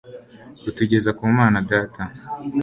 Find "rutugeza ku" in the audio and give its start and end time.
0.63-1.23